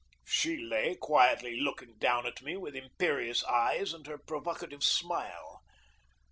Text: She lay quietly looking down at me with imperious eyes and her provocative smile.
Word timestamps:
She 0.25 0.57
lay 0.57 0.95
quietly 0.95 1.59
looking 1.59 1.99
down 1.99 2.25
at 2.25 2.41
me 2.41 2.57
with 2.57 2.75
imperious 2.75 3.43
eyes 3.43 3.93
and 3.93 4.07
her 4.07 4.17
provocative 4.17 4.83
smile. 4.83 5.61